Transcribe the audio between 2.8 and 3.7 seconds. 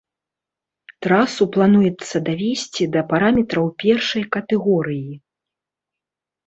да параметраў